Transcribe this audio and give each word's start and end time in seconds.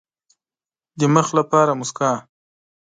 د 0.99 1.01
مخ 1.15 1.27
لپاره 1.39 1.71
موسکا. 1.79 2.11